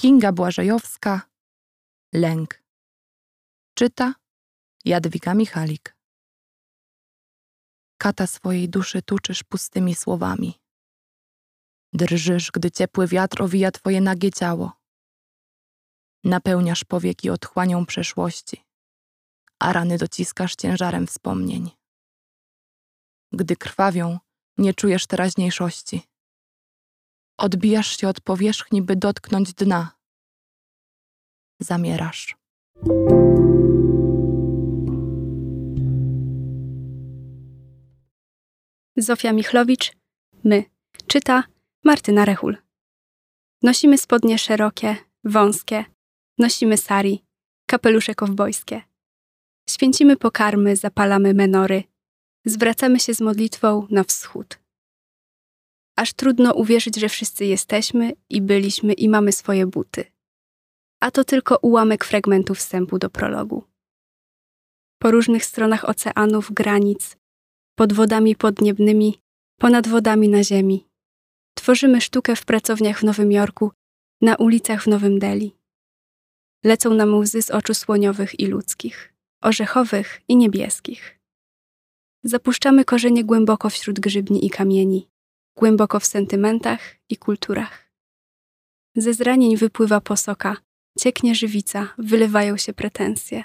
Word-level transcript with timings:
Kinga 0.00 0.32
Błażejowska 0.32 1.20
Lęk 2.14 2.62
Czyta 3.74 4.14
Jadwiga 4.84 5.34
Michalik 5.34 5.96
Kata 7.98 8.26
swojej 8.26 8.68
duszy 8.68 9.02
tuczysz 9.02 9.42
pustymi 9.42 9.94
słowami. 9.94 10.60
Drżysz, 11.92 12.50
gdy 12.50 12.70
ciepły 12.70 13.06
wiatr 13.06 13.42
owija 13.42 13.70
twoje 13.70 14.00
nagie 14.00 14.30
ciało. 14.30 14.72
Napełniasz 16.24 16.84
powieki 16.84 17.30
otchłanią 17.30 17.86
przeszłości, 17.86 18.64
a 19.58 19.72
rany 19.72 19.98
dociskasz 19.98 20.56
ciężarem 20.56 21.06
wspomnień. 21.06 21.70
Gdy 23.32 23.56
krwawią, 23.56 24.18
nie 24.58 24.74
czujesz 24.74 25.06
teraźniejszości. 25.06 26.09
Odbijasz 27.40 28.00
się 28.00 28.08
od 28.08 28.20
powierzchni, 28.20 28.82
by 28.82 28.96
dotknąć 28.96 29.54
dna. 29.54 29.90
Zamierasz. 31.60 32.36
Zofia 38.96 39.32
Michlowicz, 39.32 39.92
my. 40.44 40.64
Czyta 41.06 41.44
Martyna 41.84 42.24
Rechul. 42.24 42.56
Nosimy 43.62 43.98
spodnie 43.98 44.38
szerokie, 44.38 44.96
wąskie. 45.24 45.84
Nosimy 46.38 46.76
sari, 46.76 47.24
kapelusze 47.66 48.14
kowbojskie. 48.14 48.82
Święcimy 49.70 50.16
pokarmy, 50.16 50.76
zapalamy 50.76 51.34
menory. 51.34 51.84
Zwracamy 52.44 53.00
się 53.00 53.14
z 53.14 53.20
modlitwą 53.20 53.86
na 53.90 54.04
wschód. 54.04 54.58
Aż 56.00 56.12
trudno 56.12 56.54
uwierzyć, 56.54 56.96
że 56.96 57.08
wszyscy 57.08 57.44
jesteśmy 57.44 58.12
i 58.30 58.42
byliśmy 58.42 58.92
i 58.92 59.08
mamy 59.08 59.32
swoje 59.32 59.66
buty. 59.66 60.04
A 61.00 61.10
to 61.10 61.24
tylko 61.24 61.58
ułamek 61.62 62.04
fragmentu 62.04 62.54
wstępu 62.54 62.98
do 62.98 63.10
prologu. 63.10 63.64
Po 64.98 65.10
różnych 65.10 65.44
stronach 65.44 65.88
oceanów, 65.88 66.52
granic, 66.52 67.16
pod 67.74 67.92
wodami 67.92 68.36
podniebnymi, 68.36 69.20
ponad 69.58 69.88
wodami 69.88 70.28
na 70.28 70.44
ziemi. 70.44 70.88
Tworzymy 71.54 72.00
sztukę 72.00 72.36
w 72.36 72.44
pracowniach 72.44 72.98
w 73.00 73.04
Nowym 73.04 73.32
Jorku, 73.32 73.72
na 74.20 74.36
ulicach 74.36 74.82
w 74.82 74.86
Nowym 74.86 75.18
Delhi. 75.18 75.56
Lecą 76.64 76.94
nam 76.94 77.14
łzy 77.14 77.42
z 77.42 77.50
oczu 77.50 77.74
słoniowych 77.74 78.40
i 78.40 78.46
ludzkich, 78.46 79.14
orzechowych 79.42 80.20
i 80.28 80.36
niebieskich. 80.36 81.18
Zapuszczamy 82.24 82.84
korzenie 82.84 83.24
głęboko 83.24 83.70
wśród 83.70 84.00
grzybni 84.00 84.46
i 84.46 84.50
kamieni, 84.50 85.09
głęboko 85.60 86.00
w 86.00 86.06
sentymentach 86.06 86.80
i 87.08 87.16
kulturach. 87.16 87.90
Ze 88.96 89.14
zranień 89.14 89.56
wypływa 89.56 90.00
posoka, 90.00 90.56
cieknie 90.98 91.34
żywica, 91.34 91.94
wylewają 91.98 92.56
się 92.56 92.72
pretensje. 92.72 93.44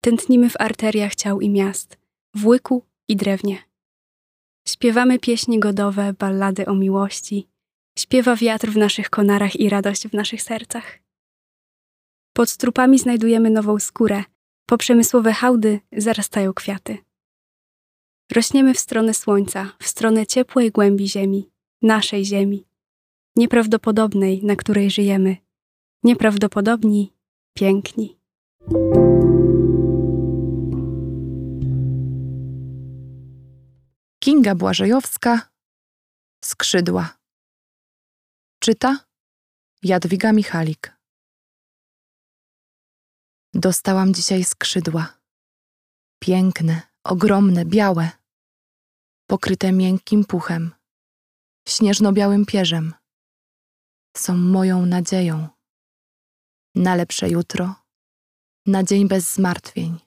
Tętnimy 0.00 0.50
w 0.50 0.60
arteriach 0.60 1.14
ciał 1.14 1.40
i 1.40 1.50
miast, 1.50 1.98
w 2.34 2.46
łyku 2.46 2.84
i 3.08 3.16
drewnie. 3.16 3.62
Śpiewamy 4.68 5.18
pieśni 5.18 5.58
godowe, 5.58 6.12
ballady 6.12 6.66
o 6.66 6.74
miłości. 6.74 7.48
Śpiewa 7.98 8.36
wiatr 8.36 8.68
w 8.68 8.76
naszych 8.76 9.10
konarach 9.10 9.56
i 9.56 9.68
radość 9.68 10.08
w 10.08 10.12
naszych 10.12 10.42
sercach. 10.42 10.98
Pod 12.36 12.50
strupami 12.50 12.98
znajdujemy 12.98 13.50
nową 13.50 13.78
skórę, 13.78 14.24
po 14.66 14.78
przemysłowe 14.78 15.32
hałdy 15.32 15.80
zarastają 15.92 16.52
kwiaty. 16.52 17.03
Rośniemy 18.32 18.74
w 18.74 18.78
stronę 18.78 19.14
słońca, 19.14 19.72
w 19.82 19.88
stronę 19.88 20.26
ciepłej 20.26 20.70
głębi 20.70 21.08
ziemi, 21.08 21.50
naszej 21.82 22.24
ziemi, 22.24 22.66
nieprawdopodobnej, 23.36 24.44
na 24.44 24.56
której 24.56 24.90
żyjemy, 24.90 25.36
nieprawdopodobni, 26.02 27.12
piękni. 27.54 28.18
Kinga 34.18 34.54
Błażejowska 34.54 35.50
Skrzydła 36.44 37.18
Czyta 38.58 39.04
Jadwiga 39.82 40.32
Michalik 40.32 40.94
Dostałam 43.54 44.14
dzisiaj 44.14 44.44
skrzydła. 44.44 45.18
Piękne, 46.18 46.82
ogromne, 47.04 47.64
białe, 47.64 48.10
pokryte 49.26 49.72
miękkim 49.72 50.24
puchem, 50.24 50.72
śnieżno-białym 51.68 52.46
pierzem. 52.46 52.94
Są 54.16 54.36
moją 54.36 54.86
nadzieją 54.86 55.48
na 56.74 56.94
lepsze 56.94 57.28
jutro, 57.28 57.74
na 58.66 58.82
dzień 58.82 59.08
bez 59.08 59.34
zmartwień. 59.34 59.98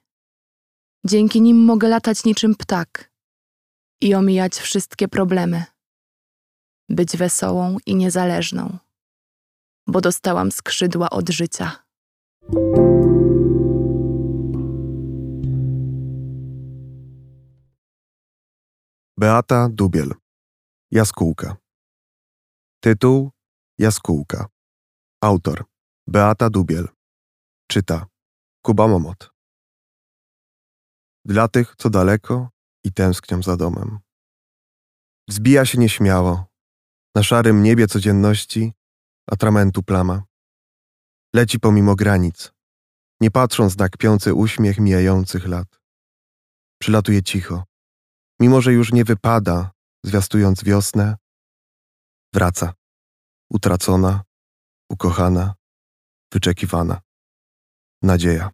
Dzięki 1.06 1.42
nim 1.42 1.66
mogę 1.66 1.88
latać 1.88 2.26
niczym 2.26 2.56
ptak 2.56 3.12
i 4.02 4.16
omijać 4.16 4.56
wszystkie 4.56 5.08
problemy, 5.08 5.66
być 6.90 7.18
wesołą 7.18 7.78
i 7.86 7.96
niezależną, 7.96 8.78
bo 9.88 10.02
dostałam 10.02 10.52
skrzydła 10.52 11.10
od 11.10 11.30
życia. 11.30 11.84
Beata 19.20 19.70
Dubiel 19.70 20.14
Jaskółka 20.92 21.58
Tytuł 22.84 23.32
Jaskółka 23.78 24.48
Autor 25.22 25.66
Beata 26.08 26.50
Dubiel 26.50 26.88
Czyta 27.72 28.08
Kuba 28.62 28.88
Momot 28.88 29.32
Dla 31.26 31.48
tych, 31.48 31.76
co 31.78 31.90
daleko 31.90 32.50
i 32.84 32.94
tęsknią 32.94 33.44
za 33.44 33.58
domem. 33.58 34.00
Wzbija 35.28 35.66
się 35.66 35.78
nieśmiało. 35.78 36.46
Na 37.16 37.24
szarym 37.24 37.64
niebie 37.64 37.88
codzienności 37.88 38.74
atramentu 39.28 39.84
plama. 39.84 40.24
Leci 41.36 41.60
pomimo 41.60 41.96
granic, 41.96 42.52
nie 43.22 43.32
patrząc 43.32 43.78
na 43.78 43.90
kpiący 43.90 44.34
uśmiech 44.34 44.80
mijających 44.80 45.48
lat. 45.48 45.80
Przylatuje 46.82 47.24
cicho, 47.24 47.64
mimo 48.40 48.62
że 48.62 48.74
już 48.74 48.94
nie 48.94 49.04
wypada, 49.04 49.72
zwiastując 50.06 50.64
wiosnę, 50.64 51.16
wraca, 52.34 52.74
utracona, 53.50 54.24
ukochana, 54.90 55.56
wyczekiwana. 56.34 57.02
Nadzieja. 58.02 58.52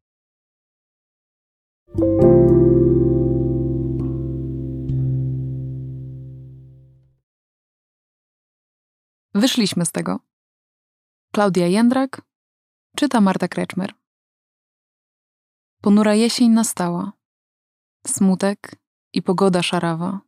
Wyszliśmy 9.36 9.86
z 9.86 9.92
tego. 9.92 10.20
Klaudia 11.34 11.68
Jędrak, 11.68 12.22
czyta 12.98 13.22
Marta 13.22 13.48
Kreczmer. 13.48 13.94
Ponura 15.82 16.16
jesień 16.16 16.52
nastała. 16.52 17.12
Smutek 18.08 18.83
i 19.14 19.22
pogoda 19.22 19.64
szarawa. 19.64 20.22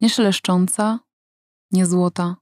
Nie 0.00 0.10
szeleszcząca, 0.10 1.00
nie 1.70 1.86
złota. 1.86 2.36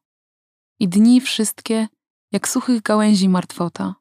I 0.80 0.88
dni 0.88 1.20
wszystkie 1.20 1.88
jak 2.32 2.48
suchych 2.48 2.82
gałęzi 2.82 3.28
martwota. 3.28 3.94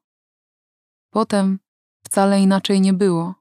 Potem 1.14 1.60
wcale 2.06 2.42
inaczej 2.42 2.82
nie 2.82 2.94
było. 2.94 3.36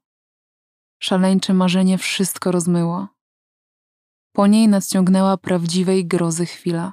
Szaleńcze 1.03 1.55
marzenie 1.55 1.99
wszystko 1.99 2.53
rozmyło. 2.53 3.09
Po 4.33 4.47
niej 4.47 4.69
nadciągnęła 4.69 5.37
prawdziwej 5.37 6.07
grozy 6.07 6.47
chwila 6.47 6.93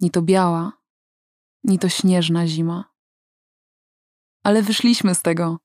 ni 0.00 0.10
to 0.10 0.22
biała, 0.22 0.72
ni 1.64 1.78
to 1.78 1.88
śnieżna 1.88 2.46
zima. 2.46 2.84
Ale 4.44 4.62
wyszliśmy 4.62 5.14
z 5.14 5.22
tego. 5.22 5.58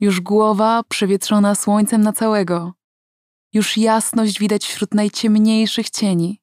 Już 0.00 0.20
głowa 0.20 0.82
przewietrzona 0.88 1.54
słońcem 1.54 2.02
na 2.02 2.12
całego. 2.12 2.72
Już 3.54 3.76
jasność 3.76 4.38
widać 4.38 4.66
wśród 4.66 4.94
najciemniejszych 4.94 5.90
cieni. 5.90 6.40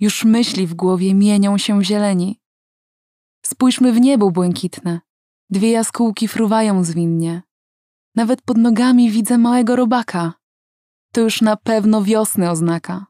Już 0.00 0.24
myśli 0.24 0.66
w 0.66 0.74
głowie 0.74 1.14
mienią 1.14 1.58
się 1.58 1.78
w 1.78 1.82
zieleni. 1.82 2.40
Spójrzmy 3.46 3.92
w 3.92 4.00
niebo 4.00 4.30
błękitne. 4.30 5.00
Dwie 5.50 5.70
jaskółki 5.70 6.28
fruwają 6.28 6.84
zwinnie. 6.84 7.42
Nawet 8.14 8.42
pod 8.42 8.56
nogami 8.56 9.10
widzę 9.10 9.38
małego 9.38 9.76
robaka. 9.76 10.32
To 11.12 11.20
już 11.20 11.40
na 11.40 11.56
pewno 11.56 12.02
wiosny 12.02 12.50
oznaka. 12.50 13.06